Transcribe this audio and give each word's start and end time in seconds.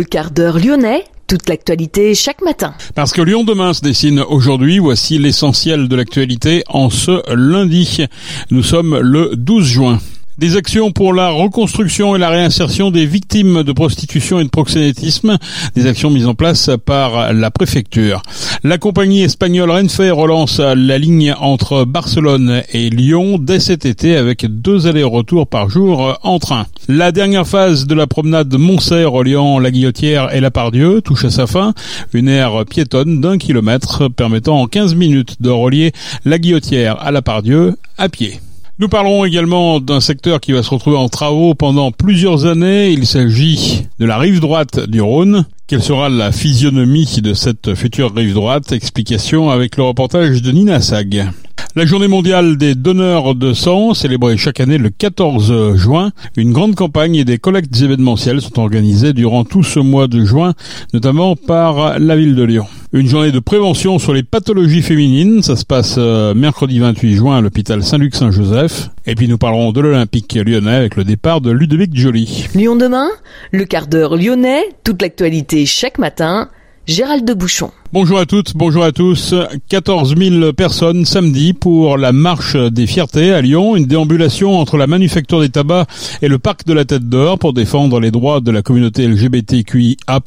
Le 0.00 0.04
quart 0.06 0.30
d'heure 0.30 0.58
lyonnais, 0.58 1.04
toute 1.26 1.46
l'actualité 1.46 2.14
chaque 2.14 2.40
matin. 2.40 2.72
Parce 2.94 3.12
que 3.12 3.20
Lyon 3.20 3.44
demain 3.44 3.74
se 3.74 3.82
dessine 3.82 4.20
aujourd'hui, 4.20 4.78
voici 4.78 5.18
l'essentiel 5.18 5.88
de 5.88 5.94
l'actualité 5.94 6.64
en 6.68 6.88
ce 6.88 7.20
lundi. 7.34 8.06
Nous 8.50 8.62
sommes 8.62 8.98
le 8.98 9.32
12 9.36 9.62
juin. 9.66 9.98
Des 10.38 10.56
actions 10.56 10.90
pour 10.90 11.12
la 11.12 11.28
reconstruction 11.28 12.16
et 12.16 12.18
la 12.18 12.30
réinsertion 12.30 12.90
des 12.90 13.04
victimes 13.04 13.62
de 13.62 13.72
prostitution 13.72 14.40
et 14.40 14.44
de 14.44 14.48
proxénétisme, 14.48 15.36
des 15.74 15.86
actions 15.86 16.08
mises 16.08 16.26
en 16.26 16.34
place 16.34 16.70
par 16.86 17.32
la 17.34 17.50
préfecture. 17.50 18.22
La 18.64 18.78
compagnie 18.78 19.22
espagnole 19.22 19.70
Renfe 19.70 19.98
relance 19.98 20.58
la 20.60 20.98
ligne 20.98 21.34
entre 21.38 21.84
Barcelone 21.84 22.62
et 22.72 22.88
Lyon 22.88 23.38
dès 23.38 23.60
cet 23.60 23.84
été 23.84 24.16
avec 24.16 24.46
deux 24.46 24.86
allers-retours 24.86 25.46
par 25.46 25.68
jour 25.68 26.18
en 26.22 26.38
train. 26.38 26.66
La 26.88 27.12
dernière 27.12 27.46
phase 27.46 27.86
de 27.86 27.94
la 27.94 28.06
promenade 28.06 28.54
Montserrat 28.54 29.10
reliant 29.10 29.58
la 29.58 29.70
Guillotière 29.70 30.34
et 30.34 30.40
la 30.40 30.50
Pardieu 30.50 31.02
touche 31.02 31.24
à 31.24 31.30
sa 31.30 31.46
fin. 31.46 31.74
Une 32.14 32.28
aire 32.28 32.64
piétonne 32.64 33.20
d'un 33.20 33.36
kilomètre 33.36 34.08
permettant 34.08 34.60
en 34.60 34.66
15 34.66 34.94
minutes 34.94 35.36
de 35.40 35.50
relier 35.50 35.92
la 36.24 36.38
Guillotière 36.38 37.00
à 37.00 37.10
la 37.10 37.20
Pardieu 37.20 37.76
à 37.98 38.08
pied. 38.08 38.40
Nous 38.80 38.88
parlerons 38.88 39.26
également 39.26 39.78
d'un 39.78 40.00
secteur 40.00 40.40
qui 40.40 40.52
va 40.52 40.62
se 40.62 40.70
retrouver 40.70 40.96
en 40.96 41.10
travaux 41.10 41.54
pendant 41.54 41.92
plusieurs 41.92 42.46
années. 42.46 42.88
Il 42.88 43.06
s'agit 43.06 43.82
de 43.98 44.06
la 44.06 44.16
rive 44.16 44.40
droite 44.40 44.80
du 44.88 45.02
Rhône. 45.02 45.44
Quelle 45.66 45.82
sera 45.82 46.08
la 46.08 46.32
physionomie 46.32 47.20
de 47.22 47.34
cette 47.34 47.74
future 47.74 48.14
rive 48.14 48.32
droite? 48.32 48.72
Explication 48.72 49.50
avec 49.50 49.76
le 49.76 49.82
reportage 49.82 50.40
de 50.40 50.50
Nina 50.50 50.80
Sag. 50.80 51.28
La 51.76 51.86
journée 51.86 52.08
mondiale 52.08 52.56
des 52.56 52.74
donneurs 52.74 53.36
de 53.36 53.52
sang, 53.52 53.94
célébrée 53.94 54.36
chaque 54.36 54.58
année 54.58 54.76
le 54.76 54.90
14 54.90 55.76
juin, 55.76 56.10
une 56.36 56.52
grande 56.52 56.74
campagne 56.74 57.14
et 57.14 57.24
des 57.24 57.38
collectes 57.38 57.80
événementielles 57.80 58.40
sont 58.40 58.58
organisées 58.58 59.12
durant 59.12 59.44
tout 59.44 59.62
ce 59.62 59.78
mois 59.78 60.08
de 60.08 60.24
juin, 60.24 60.54
notamment 60.92 61.36
par 61.36 62.00
la 62.00 62.16
ville 62.16 62.34
de 62.34 62.42
Lyon. 62.42 62.66
Une 62.92 63.06
journée 63.06 63.30
de 63.30 63.38
prévention 63.38 64.00
sur 64.00 64.12
les 64.12 64.24
pathologies 64.24 64.82
féminines, 64.82 65.42
ça 65.42 65.54
se 65.54 65.64
passe 65.64 65.94
euh, 65.96 66.34
mercredi 66.34 66.80
28 66.80 67.14
juin 67.14 67.38
à 67.38 67.40
l'hôpital 67.40 67.84
Saint-Luc-Saint-Joseph. 67.84 68.90
Et 69.06 69.14
puis 69.14 69.28
nous 69.28 69.38
parlerons 69.38 69.70
de 69.70 69.80
l'Olympique 69.80 70.34
lyonnais 70.34 70.74
avec 70.74 70.96
le 70.96 71.04
départ 71.04 71.40
de 71.40 71.52
Ludovic 71.52 71.96
Joly. 71.96 72.48
Lyon 72.56 72.74
demain, 72.74 73.10
le 73.52 73.64
quart 73.64 73.86
d'heure 73.86 74.16
lyonnais, 74.16 74.64
toute 74.82 75.00
l'actualité 75.00 75.66
chaque 75.66 75.98
matin, 75.98 76.48
Gérald 76.88 77.24
de 77.24 77.32
Bouchon. 77.32 77.70
Bonjour 77.92 78.20
à 78.20 78.26
toutes, 78.26 78.56
bonjour 78.56 78.84
à 78.84 78.92
tous. 78.92 79.34
14 79.68 80.14
000 80.16 80.52
personnes 80.52 81.04
samedi 81.04 81.54
pour 81.54 81.98
la 81.98 82.12
marche 82.12 82.54
des 82.54 82.86
fiertés 82.86 83.32
à 83.32 83.40
Lyon, 83.40 83.74
une 83.74 83.86
déambulation 83.86 84.60
entre 84.60 84.76
la 84.76 84.86
manufacture 84.86 85.40
des 85.40 85.48
tabacs 85.48 85.88
et 86.22 86.28
le 86.28 86.38
parc 86.38 86.64
de 86.68 86.72
la 86.72 86.84
Tête 86.84 87.08
d'Or 87.08 87.40
pour 87.40 87.52
défendre 87.52 87.98
les 87.98 88.12
droits 88.12 88.38
de 88.38 88.52
la 88.52 88.62
communauté 88.62 89.08
LGBTQIA+, 89.08 90.20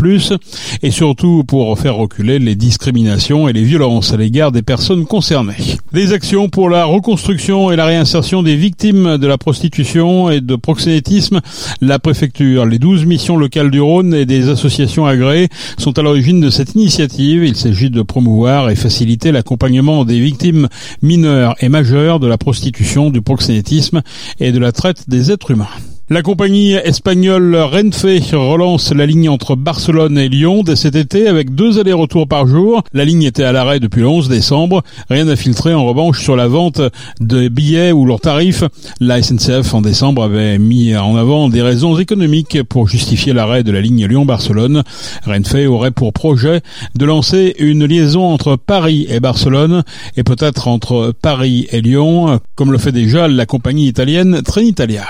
et 0.82 0.92
surtout 0.92 1.46
pour 1.48 1.80
faire 1.80 1.96
reculer 1.96 2.38
les 2.38 2.56
discriminations 2.56 3.48
et 3.48 3.54
les 3.54 3.64
violences 3.64 4.12
à 4.12 4.18
l'égard 4.18 4.52
des 4.52 4.62
personnes 4.62 5.06
concernées. 5.06 5.78
Des 5.94 6.12
actions 6.12 6.50
pour 6.50 6.70
la 6.70 6.84
reconstruction 6.84 7.72
et 7.72 7.78
la 7.78 7.86
réinsertion 7.86 8.44
des 8.44 8.58
victimes 8.58 9.18
de 9.18 9.28
la 9.28 9.38
prostitution 9.38 10.30
et 10.30 10.42
de 10.42 10.58
proxénétisme, 10.58 11.40
la 11.80 11.98
préfecture, 11.98 12.66
les 12.66 12.78
12 12.80 13.06
missions 13.06 13.38
locales 13.38 13.72
du 13.72 13.80
Rhône 13.80 14.14
et 14.14 14.26
des 14.26 14.50
associations 14.50 15.06
agréées 15.06 15.48
sont 15.78 15.98
à 15.98 16.02
l'origine 16.02 16.42
de 16.42 16.50
cette 16.50 16.76
initiative 16.76 17.53
il 17.54 17.56
s'agit 17.56 17.92
de 17.92 18.02
promouvoir 18.02 18.72
et 18.72 18.76
faciliter 18.76 19.32
l'accompagnement 19.32 20.06
des 20.06 20.20
victimes 20.20 20.70
mineures 21.04 21.56
et 21.60 21.70
majeures 21.70 22.20
de 22.20 22.26
la 22.26 22.40
prostitution, 22.40 23.12
du 23.12 23.22
proxénétisme 23.22 24.02
et 24.40 24.52
de 24.52 24.58
la 24.58 24.72
traite 24.72 25.08
des 25.08 25.30
êtres 25.30 25.52
humains. 25.52 25.68
La 26.10 26.22
compagnie 26.22 26.74
espagnole 26.74 27.56
Renfe 27.56 28.34
relance 28.34 28.92
la 28.92 29.06
ligne 29.06 29.30
entre 29.30 29.56
Barcelone 29.56 30.18
et 30.18 30.28
Lyon 30.28 30.62
dès 30.62 30.76
cet 30.76 30.96
été 30.96 31.30
avec 31.30 31.56
deux 31.56 31.80
allers-retours 31.80 32.28
par 32.28 32.46
jour. 32.46 32.84
La 32.92 33.06
ligne 33.06 33.24
était 33.24 33.46
à 33.46 33.54
l'arrêt 33.54 33.80
depuis 33.80 34.02
le 34.02 34.08
11 34.08 34.28
décembre. 34.28 34.84
Rien 35.10 35.24
n'a 35.24 35.38
filtré 35.38 35.74
en 35.74 35.86
revanche 35.86 36.22
sur 36.22 36.36
la 36.36 36.50
vente 36.50 36.82
de 37.22 37.48
billets 37.48 37.94
ou 37.94 38.06
leurs 38.06 38.20
tarifs. 38.20 38.66
La 39.00 39.24
SNCF 39.24 39.74
en 39.74 39.80
décembre 39.80 40.24
avait 40.24 40.60
mis 40.60 40.94
en 40.94 41.16
avant 41.16 41.48
des 41.48 41.62
raisons 41.62 41.98
économiques 41.98 42.62
pour 42.64 42.90
justifier 42.90 43.32
l'arrêt 43.32 43.64
de 43.64 43.72
la 43.72 43.80
ligne 43.80 44.06
Lyon-Barcelone. 44.06 44.84
Renfe 45.26 45.56
aurait 45.68 45.92
pour 45.92 46.12
projet 46.12 46.60
de 46.96 47.06
lancer 47.06 47.56
une 47.60 47.86
liaison 47.86 48.26
entre 48.26 48.58
Paris 48.58 49.08
et 49.10 49.22
Barcelone 49.22 49.84
et 50.18 50.24
peut-être 50.24 50.68
entre 50.68 51.14
Paris 51.22 51.66
et 51.72 51.80
Lyon, 51.80 52.42
comme 52.56 52.74
le 52.74 52.78
fait 52.78 52.92
déjà 52.92 53.30
la 53.30 53.46
compagnie 53.46 53.88
italienne 53.88 54.42
Trenitalia. 54.42 55.06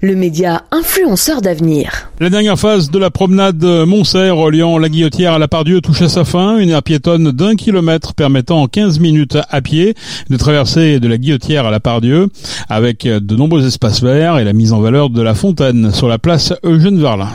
Le 0.00 0.14
média 0.14 0.62
influenceur 0.70 1.42
d'avenir. 1.42 2.10
La 2.20 2.30
dernière 2.30 2.58
phase 2.58 2.90
de 2.90 2.98
la 2.98 3.10
promenade 3.10 3.62
Montserrat 3.62 4.32
reliant 4.32 4.78
la 4.78 4.88
Guillotière 4.88 5.34
à 5.34 5.38
la 5.38 5.48
Pardieu 5.48 5.80
touche 5.80 6.02
à 6.02 6.08
sa 6.08 6.24
fin. 6.24 6.58
Une 6.58 6.70
aire 6.70 6.82
piétonne 6.82 7.32
d'un 7.32 7.56
kilomètre 7.56 8.14
permettant 8.14 8.62
en 8.62 8.66
15 8.66 8.98
minutes 9.00 9.38
à 9.48 9.60
pied 9.60 9.94
de 10.30 10.36
traverser 10.36 11.00
de 11.00 11.08
la 11.08 11.18
Guillotière 11.18 11.66
à 11.66 11.70
la 11.70 11.80
Pardieu 11.80 12.28
avec 12.68 13.06
de 13.06 13.36
nombreux 13.36 13.66
espaces 13.66 14.02
verts 14.02 14.38
et 14.38 14.44
la 14.44 14.52
mise 14.52 14.72
en 14.72 14.80
valeur 14.80 15.10
de 15.10 15.22
la 15.22 15.34
fontaine 15.34 15.92
sur 15.92 16.08
la 16.08 16.18
place 16.18 16.52
Eugène 16.64 17.00
Verlin. 17.00 17.28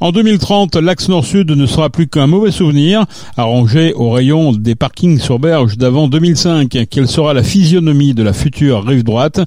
En 0.00 0.12
2030, 0.12 0.76
l'axe 0.76 1.08
nord-sud 1.08 1.50
ne 1.50 1.66
sera 1.66 1.90
plus 1.90 2.06
qu'un 2.06 2.28
mauvais 2.28 2.52
souvenir, 2.52 3.04
arrangé 3.36 3.92
au 3.94 4.10
rayon 4.10 4.52
des 4.52 4.76
parkings 4.76 5.18
sur 5.18 5.40
berge 5.40 5.76
d'avant 5.76 6.06
2005. 6.06 6.86
Quelle 6.88 7.08
sera 7.08 7.34
la 7.34 7.42
physionomie 7.42 8.14
de 8.14 8.22
la 8.22 8.32
future 8.32 8.86
rive 8.86 9.02
droite? 9.02 9.40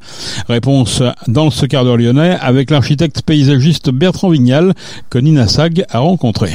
Réponse 0.49 1.03
dans 1.27 1.51
ce 1.51 1.65
quart 1.65 1.85
d'heure 1.85 1.95
lyonnais 1.95 2.37
avec 2.41 2.69
l'architecte 2.69 3.21
paysagiste 3.21 3.91
Bertrand 3.91 4.29
Vignal 4.29 4.73
que 5.09 5.19
Nina 5.19 5.47
Sag 5.47 5.85
a 5.89 5.99
rencontré. 5.99 6.49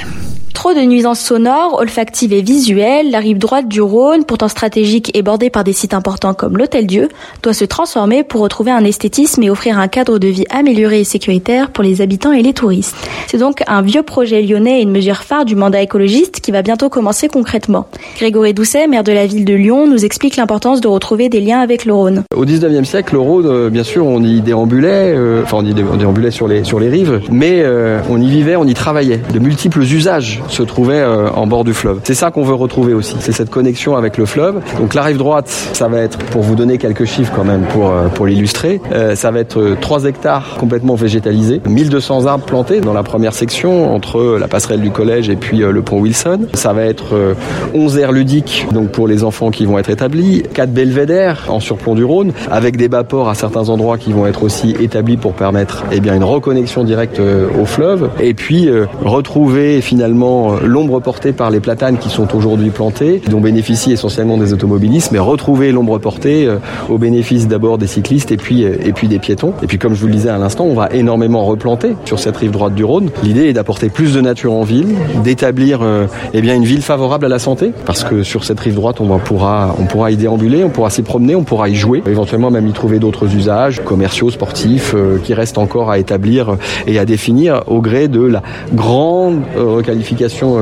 Trop 0.56 0.72
de 0.72 0.80
nuisances 0.80 1.20
sonores, 1.20 1.78
olfactives 1.78 2.32
et 2.32 2.40
visuelles, 2.40 3.10
la 3.10 3.18
rive 3.18 3.36
droite 3.36 3.68
du 3.68 3.82
Rhône, 3.82 4.24
pourtant 4.24 4.48
stratégique 4.48 5.10
et 5.14 5.20
bordée 5.20 5.50
par 5.50 5.64
des 5.64 5.74
sites 5.74 5.92
importants 5.92 6.32
comme 6.32 6.56
l'Hôtel 6.56 6.86
Dieu, 6.86 7.10
doit 7.42 7.52
se 7.52 7.66
transformer 7.66 8.24
pour 8.24 8.40
retrouver 8.40 8.70
un 8.70 8.82
esthétisme 8.82 9.42
et 9.42 9.50
offrir 9.50 9.78
un 9.78 9.86
cadre 9.86 10.18
de 10.18 10.28
vie 10.28 10.46
amélioré 10.48 11.00
et 11.00 11.04
sécuritaire 11.04 11.70
pour 11.70 11.84
les 11.84 12.00
habitants 12.00 12.32
et 12.32 12.40
les 12.40 12.54
touristes. 12.54 12.96
C'est 13.26 13.36
donc 13.36 13.62
un 13.66 13.82
vieux 13.82 14.02
projet 14.02 14.40
lyonnais 14.40 14.78
et 14.78 14.82
une 14.82 14.92
mesure 14.92 15.18
phare 15.18 15.44
du 15.44 15.56
mandat 15.56 15.82
écologiste 15.82 16.40
qui 16.40 16.52
va 16.52 16.62
bientôt 16.62 16.88
commencer 16.88 17.28
concrètement. 17.28 17.86
Grégory 18.16 18.54
Doucet, 18.54 18.86
maire 18.86 19.04
de 19.04 19.12
la 19.12 19.26
ville 19.26 19.44
de 19.44 19.54
Lyon, 19.54 19.86
nous 19.86 20.06
explique 20.06 20.36
l'importance 20.36 20.80
de 20.80 20.88
retrouver 20.88 21.28
des 21.28 21.42
liens 21.42 21.60
avec 21.60 21.84
le 21.84 21.92
Rhône. 21.92 22.22
Au 22.34 22.46
19e 22.46 22.84
siècle, 22.84 23.12
le 23.12 23.20
Rhône, 23.20 23.46
euh, 23.46 23.68
bien 23.68 23.84
sûr, 23.84 24.06
on 24.06 24.22
y 24.22 24.40
déambulait, 24.40 25.12
euh, 25.14 25.42
enfin 25.42 25.58
on 25.60 25.66
y 25.66 25.74
déambulait 25.74 26.30
sur 26.30 26.48
les, 26.48 26.62
rives, 26.88 27.20
mais 27.30 27.60
euh, 27.60 28.00
on 28.08 28.18
y 28.22 28.30
vivait, 28.30 28.56
on 28.56 28.64
y 28.64 28.72
travaillait. 28.72 29.20
De 29.34 29.38
multiples 29.38 29.82
usages 29.82 30.40
se 30.48 30.62
trouvait 30.62 31.00
euh, 31.00 31.30
en 31.30 31.46
bord 31.46 31.64
du 31.64 31.74
fleuve. 31.74 32.00
C'est 32.04 32.14
ça 32.14 32.30
qu'on 32.30 32.42
veut 32.42 32.54
retrouver 32.54 32.94
aussi, 32.94 33.16
c'est 33.20 33.32
cette 33.32 33.50
connexion 33.50 33.96
avec 33.96 34.16
le 34.18 34.26
fleuve. 34.26 34.60
Donc 34.78 34.94
la 34.94 35.02
rive 35.02 35.18
droite, 35.18 35.48
ça 35.48 35.88
va 35.88 35.98
être, 35.98 36.18
pour 36.18 36.42
vous 36.42 36.54
donner 36.54 36.78
quelques 36.78 37.04
chiffres 37.04 37.32
quand 37.34 37.44
même 37.44 37.62
pour, 37.72 37.90
euh, 37.90 38.08
pour 38.08 38.26
l'illustrer, 38.26 38.80
euh, 38.92 39.14
ça 39.14 39.30
va 39.30 39.40
être 39.40 39.76
3 39.80 40.04
hectares 40.04 40.56
complètement 40.58 40.94
végétalisés, 40.94 41.60
1200 41.66 42.26
arbres 42.26 42.44
plantés 42.44 42.80
dans 42.80 42.92
la 42.92 43.02
première 43.02 43.34
section 43.34 43.94
entre 43.94 44.38
la 44.38 44.48
passerelle 44.48 44.80
du 44.80 44.90
collège 44.90 45.28
et 45.28 45.36
puis 45.36 45.58
le 45.58 45.82
pont 45.82 46.00
Wilson. 46.00 46.46
Ça 46.54 46.72
va 46.72 46.82
être 46.82 47.34
11 47.74 47.98
aires 47.98 48.12
ludiques 48.12 48.66
donc 48.72 48.90
pour 48.90 49.08
les 49.08 49.24
enfants 49.24 49.50
qui 49.50 49.66
vont 49.66 49.78
être 49.78 49.90
établis, 49.90 50.42
4 50.54 50.72
belvédères 50.72 51.46
en 51.48 51.60
surplomb 51.60 51.94
du 51.94 52.04
Rhône 52.04 52.32
avec 52.50 52.76
des 52.76 52.88
bas-ports 52.88 53.28
à 53.28 53.34
certains 53.34 53.68
endroits 53.68 53.98
qui 53.98 54.12
vont 54.12 54.26
être 54.26 54.42
aussi 54.42 54.74
établis 54.80 55.16
pour 55.16 55.32
permettre 55.32 55.84
eh 55.92 56.00
bien, 56.00 56.14
une 56.14 56.24
reconnexion 56.24 56.84
directe 56.84 57.20
au 57.20 57.64
fleuve 57.64 58.10
et 58.20 58.34
puis 58.34 58.68
retrouver 59.04 59.80
finalement 59.80 60.35
l'ombre 60.62 61.00
portée 61.00 61.32
par 61.32 61.50
les 61.50 61.60
platanes 61.60 61.98
qui 61.98 62.08
sont 62.08 62.34
aujourd'hui 62.36 62.70
plantés, 62.70 63.20
dont 63.30 63.40
bénéficient 63.40 63.92
essentiellement 63.92 64.36
des 64.36 64.52
automobilistes, 64.52 65.12
mais 65.12 65.18
retrouver 65.18 65.72
l'ombre 65.72 65.98
portée 65.98 66.46
euh, 66.46 66.58
au 66.88 66.98
bénéfice 66.98 67.48
d'abord 67.48 67.78
des 67.78 67.86
cyclistes 67.86 68.32
et 68.32 68.36
puis, 68.36 68.64
euh, 68.64 68.76
et 68.84 68.92
puis 68.92 69.08
des 69.08 69.18
piétons. 69.18 69.54
Et 69.62 69.66
puis 69.66 69.78
comme 69.78 69.94
je 69.94 70.00
vous 70.00 70.06
le 70.06 70.12
disais 70.12 70.30
à 70.30 70.38
l'instant, 70.38 70.64
on 70.64 70.74
va 70.74 70.88
énormément 70.92 71.44
replanter 71.44 71.96
sur 72.04 72.18
cette 72.18 72.36
rive 72.36 72.50
droite 72.50 72.74
du 72.74 72.84
Rhône. 72.84 73.10
L'idée 73.22 73.48
est 73.48 73.52
d'apporter 73.52 73.88
plus 73.88 74.14
de 74.14 74.20
nature 74.20 74.52
en 74.52 74.62
ville, 74.62 74.94
d'établir 75.24 75.80
euh, 75.82 76.06
eh 76.32 76.40
bien 76.40 76.54
une 76.54 76.64
ville 76.64 76.82
favorable 76.82 77.26
à 77.26 77.28
la 77.28 77.38
santé, 77.38 77.72
parce 77.84 78.04
que 78.04 78.22
sur 78.22 78.44
cette 78.44 78.60
rive 78.60 78.74
droite, 78.74 79.00
on, 79.00 79.06
va, 79.06 79.18
pourra, 79.18 79.74
on 79.78 79.84
pourra 79.84 80.10
y 80.10 80.16
déambuler, 80.16 80.64
on 80.64 80.70
pourra 80.70 80.90
s'y 80.90 81.02
promener, 81.02 81.34
on 81.34 81.44
pourra 81.44 81.68
y 81.68 81.74
jouer, 81.74 82.02
éventuellement 82.06 82.50
même 82.50 82.66
y 82.66 82.72
trouver 82.72 82.98
d'autres 82.98 83.34
usages 83.34 83.82
commerciaux, 83.84 84.30
sportifs, 84.30 84.94
qui 85.24 85.34
restent 85.34 85.58
encore 85.58 85.90
à 85.90 85.98
établir 85.98 86.56
et 86.86 86.98
à 86.98 87.04
définir 87.04 87.62
au 87.66 87.80
gré 87.80 88.08
de 88.08 88.22
la 88.22 88.42
grande 88.74 89.40
requalification 89.56 90.25
requalification 90.26 90.56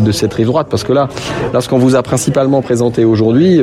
de 0.00 0.12
cette 0.12 0.34
rive 0.34 0.46
droite. 0.46 0.66
Parce 0.70 0.84
que 0.84 0.92
là, 0.92 1.08
là 1.52 1.60
ce 1.60 1.68
qu'on 1.68 1.78
vous 1.78 1.96
a 1.96 2.02
principalement 2.02 2.62
présenté 2.62 3.04
aujourd'hui, 3.04 3.60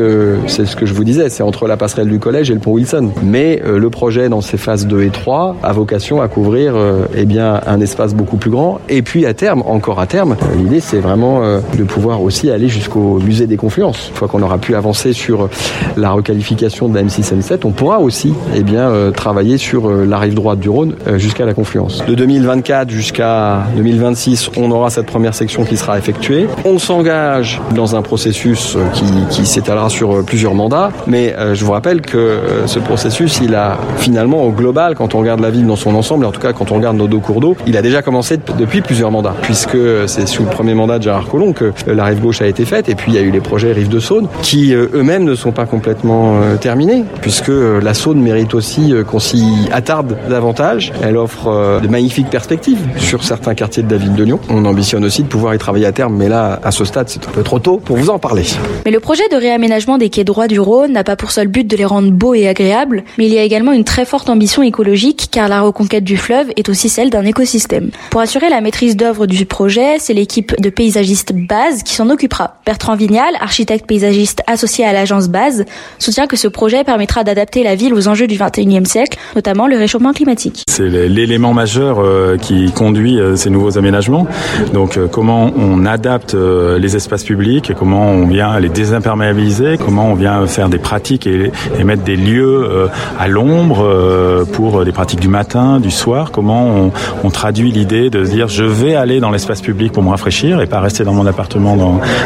c'est 0.47 0.65
ce 0.65 0.75
que 0.75 0.85
je 0.85 0.93
vous 0.93 1.03
disais, 1.03 1.29
c'est 1.29 1.43
entre 1.43 1.67
la 1.67 1.77
passerelle 1.77 2.09
du 2.09 2.19
collège 2.19 2.49
et 2.51 2.53
le 2.53 2.59
pont 2.59 2.71
Wilson. 2.71 3.11
Mais 3.23 3.61
le 3.65 3.89
projet 3.89 4.29
dans 4.29 4.41
ses 4.41 4.57
phases 4.57 4.87
2 4.87 5.03
et 5.03 5.09
3 5.09 5.57
a 5.63 5.73
vocation 5.73 6.21
à 6.21 6.27
couvrir 6.27 6.73
eh 7.15 7.25
bien, 7.25 7.61
un 7.65 7.79
espace 7.81 8.13
beaucoup 8.13 8.37
plus 8.37 8.51
grand. 8.51 8.79
Et 8.89 9.01
puis 9.01 9.25
à 9.25 9.33
terme, 9.33 9.63
encore 9.65 9.99
à 9.99 10.07
terme, 10.07 10.35
l'idée 10.57 10.79
c'est 10.79 10.99
vraiment 10.99 11.41
de 11.41 11.83
pouvoir 11.83 12.21
aussi 12.21 12.49
aller 12.49 12.67
jusqu'au 12.67 13.19
musée 13.19 13.47
des 13.47 13.57
confluences. 13.57 14.09
Une 14.09 14.15
fois 14.15 14.27
qu'on 14.27 14.41
aura 14.41 14.57
pu 14.57 14.75
avancer 14.75 15.13
sur 15.13 15.49
la 15.97 16.11
requalification 16.11 16.89
de 16.89 16.95
la 16.95 17.03
M6-M7, 17.03 17.59
on 17.65 17.71
pourra 17.71 17.99
aussi 17.99 18.33
eh 18.55 18.63
bien, 18.63 19.11
travailler 19.15 19.57
sur 19.57 19.89
la 19.89 20.17
rive 20.17 20.33
droite 20.33 20.59
du 20.59 20.69
Rhône 20.69 20.95
jusqu'à 21.15 21.45
la 21.45 21.53
confluence. 21.53 22.03
De 22.05 22.15
2024 22.15 22.89
jusqu'à 22.89 23.63
2026, 23.75 24.51
on 24.57 24.71
aura 24.71 24.89
cette 24.89 25.05
première 25.19 25.35
section 25.35 25.65
qui 25.65 25.75
sera 25.75 25.97
effectuée. 25.97 26.47
On 26.63 26.79
s'engage 26.79 27.59
dans 27.75 27.97
un 27.97 28.01
processus 28.01 28.77
qui, 28.93 29.03
qui 29.29 29.45
s'étalera 29.45 29.89
sur 29.89 30.23
plusieurs 30.23 30.55
mandats, 30.55 30.93
mais 31.07 31.35
je 31.53 31.65
vous 31.65 31.73
rappelle 31.73 31.99
que 31.99 32.39
ce 32.67 32.79
processus, 32.79 33.41
il 33.43 33.53
a 33.53 33.77
finalement 33.97 34.43
au 34.43 34.51
global, 34.51 34.95
quand 34.95 35.15
on 35.15 35.19
regarde 35.19 35.41
la 35.41 35.49
ville 35.49 35.67
dans 35.67 35.75
son 35.75 35.93
ensemble, 35.93 36.23
en 36.23 36.31
tout 36.31 36.39
cas 36.39 36.53
quand 36.53 36.71
on 36.71 36.75
regarde 36.75 36.95
nos 36.95 37.09
deux 37.09 37.17
cours 37.17 37.41
d'eau, 37.41 37.57
il 37.67 37.75
a 37.75 37.81
déjà 37.81 38.01
commencé 38.01 38.37
depuis 38.57 38.79
plusieurs 38.79 39.11
mandats, 39.11 39.35
puisque 39.41 39.77
c'est 40.07 40.25
sous 40.25 40.43
le 40.43 40.49
premier 40.49 40.73
mandat 40.73 40.99
de 40.99 41.03
Gérard 41.03 41.27
Collomb 41.27 41.51
que 41.51 41.73
la 41.85 42.05
rive 42.05 42.21
gauche 42.21 42.41
a 42.41 42.47
été 42.47 42.63
faite, 42.63 42.87
et 42.87 42.95
puis 42.95 43.11
il 43.11 43.15
y 43.15 43.17
a 43.17 43.21
eu 43.21 43.31
les 43.31 43.41
projets 43.41 43.73
rive 43.73 43.89
de 43.89 43.99
Saône, 43.99 44.29
qui 44.41 44.71
eux-mêmes 44.73 45.25
ne 45.25 45.35
sont 45.35 45.51
pas 45.51 45.65
complètement 45.65 46.35
terminés, 46.61 47.03
puisque 47.19 47.51
la 47.51 47.93
Saône 47.93 48.21
mérite 48.21 48.53
aussi 48.53 48.93
qu'on 49.05 49.19
s'y 49.19 49.43
attarde 49.73 50.15
davantage. 50.29 50.93
Elle 51.03 51.17
offre 51.17 51.81
de 51.81 51.87
magnifiques 51.89 52.29
perspectives 52.29 52.79
sur 52.95 53.25
certains 53.25 53.53
quartiers 53.53 53.83
de 53.83 53.91
la 53.91 53.97
ville 53.97 54.15
de 54.15 54.23
Lyon. 54.23 54.39
On 54.49 54.63
ambitionne 54.63 55.08
aussi 55.09 55.23
de 55.23 55.27
pouvoir 55.27 55.55
y 55.55 55.57
travailler 55.57 55.87
à 55.87 55.91
terme, 55.91 56.15
mais 56.15 56.29
là, 56.29 56.59
à 56.63 56.69
ce 56.69 56.85
stade, 56.85 57.09
c'est 57.09 57.27
un 57.27 57.31
peu 57.31 57.41
trop 57.41 57.57
tôt 57.57 57.77
pour 57.77 57.97
vous 57.97 58.11
en 58.11 58.19
parler. 58.19 58.43
Mais 58.85 58.91
le 58.91 58.99
projet 58.99 59.27
de 59.31 59.35
réaménagement 59.35 59.97
des 59.97 60.09
quais 60.09 60.23
droits 60.23 60.47
du 60.47 60.59
Rhône 60.59 60.91
n'a 60.91 61.03
pas 61.03 61.15
pour 61.15 61.31
seul 61.31 61.47
but 61.47 61.65
de 61.65 61.75
les 61.75 61.85
rendre 61.85 62.11
beaux 62.11 62.35
et 62.35 62.47
agréables, 62.47 63.03
mais 63.17 63.25
il 63.25 63.33
y 63.33 63.39
a 63.39 63.43
également 63.43 63.71
une 63.71 63.83
très 63.83 64.05
forte 64.05 64.29
ambition 64.29 64.61
écologique, 64.61 65.29
car 65.31 65.49
la 65.49 65.61
reconquête 65.61 66.03
du 66.03 66.15
fleuve 66.15 66.51
est 66.57 66.69
aussi 66.69 66.89
celle 66.89 67.09
d'un 67.09 67.25
écosystème. 67.25 67.89
Pour 68.11 68.21
assurer 68.21 68.49
la 68.49 68.61
maîtrise 68.61 68.95
d'œuvre 68.95 69.25
du 69.25 69.47
projet, 69.47 69.97
c'est 69.97 70.13
l'équipe 70.13 70.55
de 70.61 70.69
paysagistes 70.69 71.33
Base 71.33 71.81
qui 71.81 71.95
s'en 71.95 72.09
occupera. 72.11 72.57
Bertrand 72.67 72.95
Vignal, 72.95 73.33
architecte 73.41 73.87
paysagiste 73.87 74.43
associé 74.45 74.85
à 74.85 74.93
l'agence 74.93 75.27
Base, 75.27 75.65
soutient 75.97 76.27
que 76.27 76.35
ce 76.35 76.47
projet 76.47 76.83
permettra 76.83 77.23
d'adapter 77.23 77.63
la 77.63 77.73
ville 77.73 77.95
aux 77.95 78.07
enjeux 78.07 78.27
du 78.27 78.37
21e 78.37 78.85
siècle, 78.85 79.17
notamment 79.35 79.65
le 79.65 79.75
réchauffement 79.77 80.13
climatique. 80.13 80.63
C'est 80.67 80.87
l'élément 80.87 81.53
majeur 81.53 81.99
euh, 81.99 82.37
qui 82.37 82.71
conduit 82.71 83.19
euh, 83.19 83.35
ces 83.35 83.49
nouveaux 83.49 83.77
aménagements. 83.77 84.27
Donc 84.73 84.98
euh, 84.99 85.07
comment 85.07 85.51
on 85.57 85.85
adapte 85.85 86.33
les 86.33 86.95
espaces 86.95 87.23
publics, 87.23 87.73
comment 87.77 88.09
on 88.11 88.27
vient 88.27 88.59
les 88.59 88.69
désimperméabiliser, 88.69 89.77
comment 89.77 90.11
on 90.11 90.13
vient 90.13 90.45
faire 90.47 90.69
des 90.69 90.77
pratiques 90.77 91.27
et, 91.27 91.51
mettre 91.83 92.03
des 92.03 92.15
lieux 92.15 92.89
à 93.17 93.27
l'ombre 93.27 94.45
pour 94.53 94.85
des 94.85 94.91
pratiques 94.91 95.19
du 95.19 95.27
matin, 95.27 95.79
du 95.79 95.89
soir, 95.89 96.31
comment 96.31 96.91
on, 97.23 97.29
traduit 97.29 97.71
l'idée 97.71 98.09
de 98.09 98.23
dire 98.25 98.47
je 98.47 98.63
vais 98.63 98.95
aller 98.95 99.19
dans 99.19 99.31
l'espace 99.31 99.61
public 99.61 99.91
pour 99.91 100.03
me 100.03 100.09
rafraîchir 100.09 100.61
et 100.61 100.67
pas 100.67 100.79
rester 100.81 101.03
dans 101.03 101.13
mon 101.13 101.25
appartement 101.25 101.75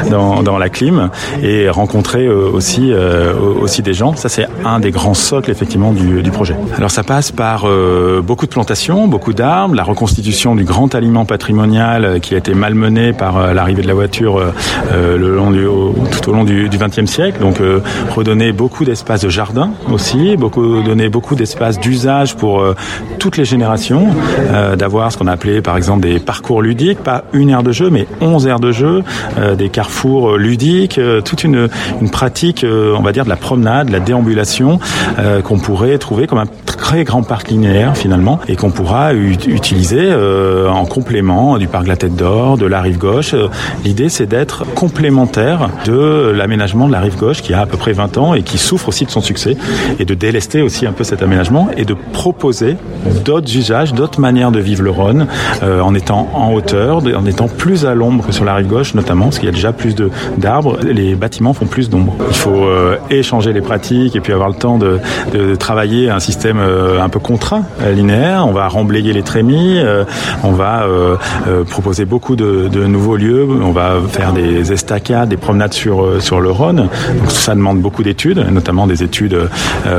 dans, 0.09 0.57
la 0.57 0.69
clim 0.69 1.09
et 1.41 1.69
rencontrer 1.69 2.27
aussi, 2.27 2.91
aussi 3.61 3.81
des 3.81 3.93
gens. 3.93 4.15
Ça 4.15 4.27
c'est 4.27 4.47
un 4.65 4.79
des 4.79 4.91
grands 4.91 5.13
socles 5.13 5.51
effectivement 5.51 5.93
du, 5.93 6.23
du 6.23 6.31
projet. 6.31 6.55
Alors 6.77 6.91
ça 6.91 7.03
passe 7.03 7.31
par 7.31 7.65
beaucoup 8.23 8.45
de 8.45 8.51
plantations, 8.51 9.07
beaucoup 9.07 9.33
d'arbres, 9.33 9.75
la 9.75 9.83
reconstitution 9.83 10.55
du 10.55 10.63
grand 10.63 10.93
aliment 10.95 11.25
patrimonial 11.25 12.05
euh, 12.05 12.19
qui 12.19 12.35
a 12.35 12.37
été 12.37 12.53
malmené 12.63 13.12
par 13.12 13.36
euh, 13.38 13.54
l'arrivée 13.54 13.81
de 13.81 13.88
la 13.88 13.94
voiture 13.94 14.38
euh, 14.38 15.18
le 15.18 15.36
long 15.36 15.51
du, 15.51 15.65
tout 16.12 16.30
au 16.30 16.33
long 16.33 16.45
du 16.45 16.69
XXe 16.69 17.12
siècle. 17.12 17.42
Donc 17.42 17.57
redonner 18.15 18.54
beaucoup 18.54 18.86
d'espace 18.86 19.21
de 19.21 19.30
jardin 19.30 19.71
aussi, 19.92 20.38
beaucoup 20.38 20.81
donner 20.81 21.10
beaucoup 21.10 21.36
d'espace 21.36 21.80
d'usage 21.80 22.36
pour 22.36 22.63
toutes 23.19 23.38
les 23.38 23.45
générations, 23.45 24.07
d'avoir 24.77 25.12
ce 25.12 25.18
qu'on 25.18 25.27
appelait 25.27 25.62
par 25.62 25.77
exemple 25.77 26.01
des 26.01 26.19
parcours 26.19 26.62
ludiques, 26.62 27.00
pas 27.00 27.24
une 27.33 27.50
aire 27.50 27.63
de 27.63 27.71
jeu, 27.71 27.89
mais 27.89 28.07
11 28.21 28.48
aires 28.48 28.60
de 28.60 28.71
jeu, 28.71 29.04
des 29.57 29.69
carrefours 29.69 30.38
ludiques, 30.38 31.00
toute 31.25 31.44
une, 31.44 31.69
une 32.01 32.10
pratique, 32.10 32.65
on 32.65 33.01
va 33.01 33.12
dire, 33.12 33.25
de 33.25 33.30
la 33.30 33.36
promenade, 33.36 33.88
de 33.88 33.94
la 33.94 34.00
déambulation 34.00 34.80
qu'on 35.44 35.60
pourrait 35.60 35.98
trouver 35.98 36.27
comme 36.27 36.39
un 36.39 36.48
très 36.65 37.04
grand 37.04 37.24
parc 37.24 37.50
linéaire 37.50 37.95
finalement 37.98 38.39
et 38.48 38.56
qu'on 38.56 38.71
pourra 38.71 39.13
utiliser 39.13 40.12
euh, 40.12 40.69
en 40.69 40.86
complément 40.86 41.57
du 41.57 41.68
parc 41.68 41.83
de 41.86 41.89
la 41.89 41.95
Tête 41.95 42.15
d'Or, 42.15 42.52
de 42.57 42.65
la 42.65 42.81
rive 42.81 42.97
gauche. 42.97 43.33
Euh, 43.33 43.47
l'idée, 43.83 44.09
c'est 44.09 44.25
d'être 44.25 44.65
complémentaire 44.73 45.69
de 45.85 46.31
l'aménagement 46.35 46.88
de 46.88 46.91
la 46.91 47.00
rive 47.00 47.17
gauche 47.17 47.41
qui 47.41 47.53
a 47.53 47.61
à 47.61 47.65
peu 47.65 47.77
près 47.77 47.94
20 47.94 48.17
ans 48.17 48.33
et 48.33 48.44
qui 48.44 48.57
souffre 48.57 48.89
aussi 48.89 49.05
de 49.05 49.11
son 49.11 49.21
succès 49.21 49.57
et 50.00 50.05
de 50.05 50.13
délester 50.13 50.61
aussi 50.61 50.85
un 50.85 50.91
peu 50.91 51.03
cet 51.03 51.21
aménagement 51.21 51.69
et 51.77 51.85
de 51.85 51.95
proposer 52.13 52.77
d'autres 53.25 53.55
usages, 53.55 53.94
d'autres 53.94 54.19
manières 54.19 54.51
de 54.51 54.59
vivre 54.59 54.83
le 54.83 54.91
Rhône 54.91 55.27
euh, 55.63 55.81
en 55.81 55.95
étant 55.95 56.29
en 56.33 56.53
hauteur, 56.53 57.03
en 57.15 57.25
étant 57.25 57.47
plus 57.47 57.85
à 57.85 57.95
l'ombre 57.95 58.25
que 58.25 58.31
sur 58.31 58.45
la 58.45 58.55
rive 58.55 58.67
gauche 58.67 58.94
notamment, 58.94 59.25
parce 59.25 59.39
qu'il 59.39 59.47
y 59.47 59.51
a 59.51 59.55
déjà 59.55 59.73
plus 59.73 59.95
d'arbres, 60.38 60.77
les 60.83 61.15
bâtiments 61.15 61.53
font 61.53 61.65
plus 61.65 61.89
d'ombre. 61.89 62.15
Il 62.29 62.35
faut 62.35 62.67
échanger 63.09 63.53
les 63.53 63.61
pratiques 63.61 64.15
et 64.15 64.19
puis 64.19 64.33
avoir 64.33 64.50
le 64.50 64.55
temps 64.55 64.77
de, 64.77 65.00
de 65.33 65.55
travailler 65.55 66.09
un 66.09 66.19
système 66.19 66.59
un 66.59 67.09
peu 67.09 67.19
contraint, 67.19 67.63
linéaire. 67.94 68.45
On 68.47 68.51
va 68.51 68.67
remblayer 68.67 69.13
les 69.13 69.23
trémies, 69.23 69.79
euh, 69.79 70.03
on 70.44 70.51
va 70.51 70.83
euh, 70.83 71.15
euh, 71.47 71.63
proposer 71.63 72.05
beaucoup 72.05 72.32
de, 72.35 72.85
nouveaux 72.88 73.15
lieux, 73.15 73.47
on 73.62 73.71
va 73.71 73.95
faire 74.09 74.33
des 74.33 74.71
estacades, 74.71 75.30
des 75.30 75.38
promenades 75.38 75.74
sur 75.74 76.21
sur 76.21 76.41
le 76.41 76.51
Rhône. 76.51 76.89
Donc 77.19 77.31
ça 77.31 77.56
demande 77.56 77.80
beaucoup 77.80 78.03
d'études, 78.03 78.45
notamment 78.51 78.88
des 78.88 79.03
études 79.03 79.38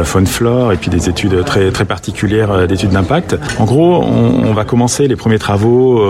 faune 0.05 0.27
flore 0.27 0.73
et 0.73 0.77
puis 0.77 0.91
des 0.91 1.09
études 1.09 1.45
très 1.45 1.71
très 1.71 1.85
particulières 1.85 2.67
d'études 2.67 2.91
d'impact. 2.91 3.37
En 3.59 3.65
gros, 3.65 4.03
on, 4.03 4.53
va 4.53 4.65
commencer 4.65 5.09
les 5.09 5.17
premiers 5.17 5.39
travaux 5.39 6.01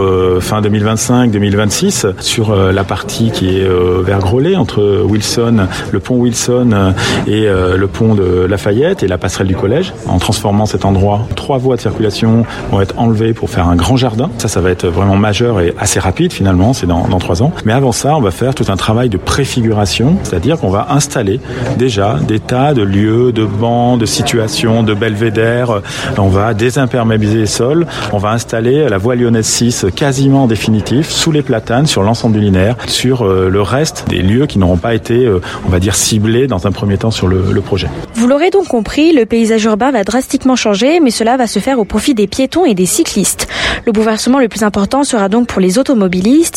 fin 0.40 0.60
2025-2026 0.60 2.20
sur 2.20 2.54
la 2.54 2.84
partie 2.84 3.30
qui 3.30 3.58
est 3.58 3.68
vers 4.02 4.18
Grolet 4.18 4.56
entre 4.56 5.02
Wilson, 5.04 5.66
le 5.92 6.00
pont 6.00 6.16
Wilson 6.16 6.92
et 7.26 7.46
le 7.46 7.86
pont 7.86 8.14
de 8.14 8.46
Lafayette 8.48 9.02
et 9.02 9.08
la 9.08 9.18
passerelle 9.18 9.46
du 9.46 9.56
collège, 9.56 9.92
en 10.06 10.18
transformant 10.18 10.66
cet 10.66 10.84
endroit 10.84 11.26
trois 11.34 11.58
voies 11.58 11.76
de 11.76 11.80
circulation 11.80 12.44
vont 12.70 12.80
être 12.80 12.94
enlevées 12.98 13.34
pour 13.34 13.50
faire 13.50 13.68
un 13.68 13.76
grand 13.76 13.96
jardin. 13.96 14.30
Ça, 14.38 14.48
ça 14.48 14.60
va 14.60 14.70
être 14.70 14.86
vraiment 14.86 15.16
majeur 15.16 15.60
et 15.60 15.74
assez 15.78 16.00
rapide 16.00 16.13
finalement, 16.32 16.72
c'est 16.72 16.86
dans, 16.86 17.04
trois 17.18 17.42
ans. 17.42 17.52
Mais 17.64 17.72
avant 17.72 17.92
ça, 17.92 18.16
on 18.16 18.20
va 18.20 18.30
faire 18.30 18.54
tout 18.54 18.66
un 18.68 18.76
travail 18.76 19.08
de 19.08 19.16
préfiguration, 19.16 20.16
c'est-à-dire 20.22 20.58
qu'on 20.58 20.70
va 20.70 20.88
installer 20.90 21.40
déjà 21.78 22.18
des 22.26 22.40
tas 22.40 22.74
de 22.74 22.82
lieux, 22.82 23.32
de 23.32 23.44
bancs, 23.44 23.98
de 23.98 24.06
situations, 24.06 24.82
de 24.82 24.94
belvédères. 24.94 25.80
On 26.18 26.28
va 26.28 26.54
désimperméabiliser 26.54 27.38
les 27.38 27.46
sols. 27.46 27.86
On 28.12 28.18
va 28.18 28.30
installer 28.30 28.88
la 28.88 28.98
voie 28.98 29.14
lyonnaise 29.14 29.46
6 29.46 29.86
quasiment 29.94 30.46
définitive 30.46 31.08
sous 31.08 31.32
les 31.32 31.42
platanes 31.42 31.86
sur 31.86 32.02
l'ensemble 32.02 32.34
du 32.36 32.40
linéaire, 32.40 32.76
sur 32.86 33.22
euh, 33.22 33.48
le 33.48 33.62
reste 33.62 34.06
des 34.08 34.22
lieux 34.22 34.46
qui 34.46 34.58
n'auront 34.58 34.76
pas 34.76 34.94
été, 34.94 35.24
euh, 35.24 35.40
on 35.66 35.68
va 35.68 35.80
dire, 35.80 35.94
ciblés 35.94 36.46
dans 36.46 36.66
un 36.66 36.72
premier 36.72 36.98
temps 36.98 37.10
sur 37.10 37.26
le, 37.26 37.52
le 37.52 37.60
projet. 37.60 37.88
Vous 38.14 38.26
l'aurez 38.26 38.50
donc 38.50 38.68
compris, 38.68 39.12
le 39.12 39.26
paysage 39.26 39.64
urbain 39.64 39.90
va 39.90 40.04
drastiquement 40.04 40.56
changer, 40.56 41.00
mais 41.00 41.10
cela 41.10 41.36
va 41.36 41.46
se 41.46 41.58
faire 41.58 41.78
au 41.78 41.84
profit 41.84 42.14
des 42.14 42.26
piétons 42.26 42.64
et 42.64 42.74
des 42.74 42.86
cyclistes. 42.86 43.48
Le 43.86 43.92
bouleversement 43.92 44.38
le 44.38 44.48
plus 44.48 44.62
important 44.62 45.04
sera 45.04 45.28
donc 45.28 45.46
pour 45.46 45.60
les 45.60 45.78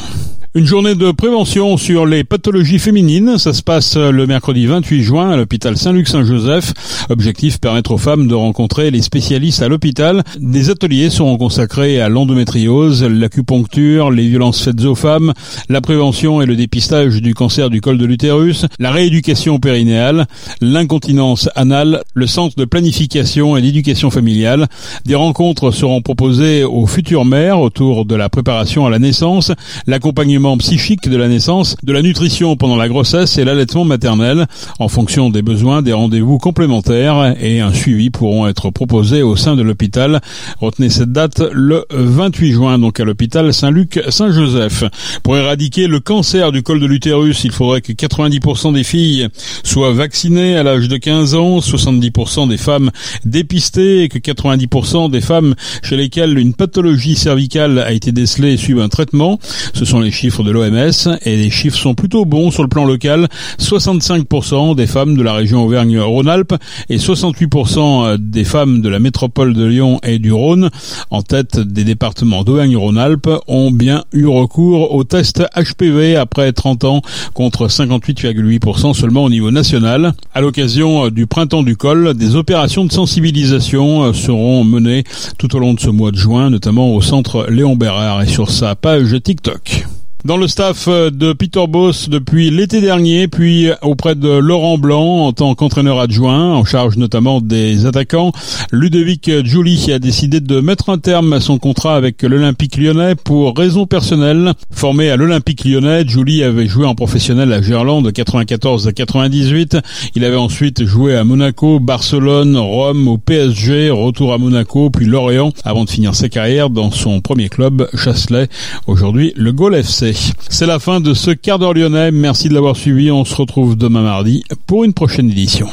Une 0.53 0.67
journée 0.67 0.97
de 0.97 1.13
prévention 1.13 1.77
sur 1.77 2.07
les 2.07 2.25
pathologies 2.25 2.81
féminines, 2.81 3.39
ça 3.39 3.53
se 3.53 3.63
passe 3.63 3.97
le 3.97 4.27
mercredi 4.27 4.67
28 4.67 5.01
juin 5.01 5.31
à 5.31 5.37
l'hôpital 5.37 5.77
Saint-Luc-Saint-Joseph. 5.77 7.07
Objectif 7.09 7.61
permettre 7.61 7.93
aux 7.93 7.99
femmes 7.99 8.27
de 8.27 8.35
rencontrer 8.35 8.91
les 8.91 9.01
spécialistes 9.01 9.63
à 9.63 9.69
l'hôpital. 9.69 10.25
Des 10.41 10.69
ateliers 10.71 11.09
seront 11.09 11.39
consacrés 11.39 12.01
à 12.01 12.09
l'endométriose, 12.09 13.05
l'acupuncture, 13.05 14.11
les 14.11 14.27
violences 14.27 14.65
faites 14.65 14.85
aux 14.85 14.97
femmes, 14.97 15.35
la 15.69 15.81
prévention 15.81 16.43
et 16.43 16.47
le 16.47 16.57
dépistage 16.57 17.23
du 17.23 17.33
cancer 17.33 17.71
du 17.71 17.81
col 17.81 17.97
de 17.97 18.05
l'utérus, 18.05 18.67
la 18.81 18.91
rééducation 18.91 19.61
périnéale, 19.61 20.27
l'incontinence 20.61 21.49
anale, 21.55 22.03
le 22.15 22.27
centre 22.27 22.57
de 22.57 22.65
planification 22.65 23.57
et 23.57 23.63
d'éducation 23.63 24.11
familiale. 24.11 24.67
Des 25.05 25.15
rencontres 25.15 25.71
seront 25.71 26.03
proposées 26.03 26.65
aux 26.65 26.89
futures 26.89 27.25
mères 27.25 27.61
autour 27.61 28.05
de 28.05 28.17
la 28.17 28.29
préparation 28.29 28.85
à 28.85 28.91
la 28.91 28.99
naissance, 28.99 29.53
l'accompagnement 29.87 30.40
psychique 30.59 31.09
de 31.09 31.17
la 31.17 31.29
naissance, 31.29 31.77
de 31.83 31.93
la 31.93 32.03
nutrition 32.03 32.57
pendant 32.57 32.77
la 32.77 32.89
grossesse 32.89 33.37
et 33.39 33.45
l'allaitement 33.45 33.85
maternel. 33.85 34.47
En 34.79 34.89
fonction 34.89 35.29
des 35.29 35.43
besoins, 35.43 35.83
des 35.83 35.93
rendez-vous 35.93 36.39
complémentaires 36.39 37.35
et 37.41 37.61
un 37.61 37.73
suivi 37.73 38.11
pourront 38.11 38.49
être 38.49 38.71
proposés 38.71 39.23
au 39.23 39.37
sein 39.37 39.55
de 39.55 39.63
l'hôpital. 39.63 40.21
Retenez 40.59 40.89
cette 40.89 41.13
date 41.13 41.43
le 41.53 41.85
28 41.91 42.53
juin, 42.53 42.79
donc 42.79 43.01
à 43.01 43.05
l'hôpital 43.05 43.53
Saint-Luc-Saint-Joseph. 43.53 44.85
Pour 45.23 45.37
éradiquer 45.37 45.87
le 45.87 46.01
cancer 46.01 46.53
du 46.53 46.63
col 46.63 46.81
de 46.81 46.87
l'utérus, 46.87 47.45
il 47.45 47.53
faudrait 47.53 47.83
que 47.83 47.93
90% 47.93 48.73
des 48.73 48.85
filles 48.85 49.29
soient 49.63 49.93
vaccinées 49.93 50.57
à 50.57 50.63
l'âge 50.63 50.89
de 50.89 50.97
15 50.97 51.35
ans, 51.35 51.59
70% 51.59 52.49
des 52.49 52.57
femmes 52.57 52.91
dépistées 53.25 54.05
et 54.05 54.09
que 54.09 54.19
90% 54.19 55.11
des 55.11 55.21
femmes 55.21 55.55
chez 55.83 55.97
lesquelles 55.97 56.39
une 56.39 56.55
pathologie 56.55 57.15
cervicale 57.15 57.79
a 57.79 57.93
été 57.93 58.11
décelée 58.11 58.57
suivent 58.57 58.81
un 58.81 58.89
traitement. 58.89 59.39
Ce 59.75 59.85
sont 59.85 60.01
les 60.01 60.11
chiffres 60.11 60.30
de 60.39 60.51
l'OMS 60.51 61.19
et 61.25 61.37
les 61.37 61.51
chiffres 61.51 61.77
sont 61.77 61.95
plutôt 61.95 62.25
bons 62.25 62.51
sur 62.51 62.63
le 62.63 62.69
plan 62.69 62.85
local. 62.85 63.29
65% 63.59 64.75
des 64.75 64.87
femmes 64.87 65.17
de 65.17 65.23
la 65.23 65.33
région 65.33 65.65
Auvergne-Rhône-Alpes 65.65 66.55
et 66.89 66.97
68% 66.97 68.17
des 68.17 68.45
femmes 68.45 68.81
de 68.81 68.89
la 68.89 68.99
métropole 68.99 69.53
de 69.53 69.65
Lyon 69.65 70.01
et 70.03 70.19
du 70.19 70.33
Rhône, 70.33 70.71
en 71.11 71.23
tête 71.23 71.59
des 71.59 71.85
départements 71.85 72.45
d'Auvergne-Rhône-Alpes, 72.45 73.29
ont 73.49 73.71
bien 73.71 74.05
eu 74.13 74.27
recours 74.27 74.95
au 74.95 75.05
test 75.05 75.43
HPV 75.57 76.17
après 76.17 76.53
30 76.53 76.85
ans 76.85 77.03
contre 77.35 77.67
58,8% 77.69 78.95
seulement 78.95 79.25
au 79.25 79.31
niveau 79.31 79.51
national. 79.51 80.15
À 80.33 80.41
l'occasion 80.41 81.09
du 81.09 81.27
printemps 81.27 81.63
du 81.63 81.77
col, 81.77 82.15
des 82.15 82.37
opérations 82.37 82.85
de 82.85 82.93
sensibilisation 82.93 84.13
seront 84.13 84.65
menées 84.65 85.05
tout 85.39 85.55
au 85.57 85.59
long 85.59 85.75
de 85.75 85.81
ce 85.81 85.91
mois 85.91 86.13
de 86.13 86.17
juin, 86.17 86.51
notamment 86.51 86.95
au 86.95 87.01
centre 87.01 87.47
Léon 87.51 87.77
Bérard 87.77 88.23
et 88.23 88.27
sur 88.27 88.51
sa 88.51 88.75
page 88.75 89.17
TikTok 89.23 89.87
dans 90.25 90.37
le 90.37 90.49
staff 90.49 90.87
euh, 90.89 91.11
de 91.11 91.33
Peter 91.33 91.67
Boss 91.67 92.09
depuis 92.09 92.51
l'été 92.51 92.81
dernier, 92.81 93.29
puis 93.29 93.69
auprès 93.83 94.15
de 94.15 94.29
Laurent 94.29 94.77
Blanc 94.77 95.27
en 95.27 95.33
tant 95.33 95.55
qu'entraîneur 95.55 95.99
adjoint, 95.99 96.55
en 96.55 96.65
charge 96.65 96.97
notamment 96.97 97.41
des 97.41 97.87
attaquants. 97.87 98.33
Ludovic 98.73 99.31
Julie 99.45 99.93
a 99.93 99.99
décidé 99.99 100.41
de 100.41 100.61
mettre 100.61 100.91
un 100.91 100.99
terme 100.99 101.33
à 101.33 101.41
son 101.41 101.59
contrat 101.59 101.97
avec 101.97 102.23
l'Olympique 102.23 102.77
lyonnais 102.77 103.15
pour 103.15 103.57
raisons 103.57 103.87
personnelles. 103.87 104.53
Formé 104.71 105.11
à 105.11 105.17
l'Olympique 105.17 105.65
lyonnais, 105.65 106.05
Julie 106.07 106.43
avait 106.43 106.67
joué 106.67 106.87
en 106.87 106.95
professionnel 106.95 107.53
à 107.53 107.63
Gerland 107.63 108.03
de 108.05 108.11
94 108.11 108.89
à 108.89 108.93
98. 108.93 109.79
Il 110.15 110.25
avait 110.25 110.37
ensuite 110.37 110.85
joué 110.85 111.17
à 111.17 111.25
Monaco, 111.25 111.81
Barcelone, 111.81 112.57
Rome, 112.57 113.09
au 113.09 113.19
PSG, 113.19 113.91
retour 113.91 114.33
à 114.33 114.39
Monaco, 114.39 114.91
puis 114.91 115.07
Lorient, 115.07 115.53
avant 115.65 115.85
de 115.85 115.91
finir 115.91 116.15
sa 116.15 116.29
carrière 116.29 116.71
dans 116.71 116.91
son 116.91 117.21
premier 117.21 117.49
club, 117.49 117.89
Chasselet, 117.95 118.49
aujourd'hui 118.87 119.33
le 119.37 119.53
Gol 119.53 119.75
FC. 119.75 120.10
C'est 120.49 120.67
la 120.67 120.79
fin 120.79 121.01
de 121.01 121.15
ce 121.15 121.31
quart 121.31 121.59
d'heure 121.59 121.75
lyonnais. 121.75 122.11
Merci 122.11 122.49
de 122.49 122.55
l'avoir 122.55 122.77
suivi. 122.77 123.11
On 123.11 123.25
se 123.25 123.35
retrouve 123.35 123.77
demain 123.77 124.03
mardi 124.03 124.45
pour 124.67 124.85
une 124.85 124.93
prochaine 124.93 125.31
édition. 125.31 125.69